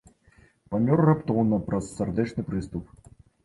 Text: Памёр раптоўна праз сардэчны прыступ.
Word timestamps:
Памёр 0.71 1.03
раптоўна 1.11 1.61
праз 1.69 1.93
сардэчны 2.01 2.51
прыступ. 2.51 2.85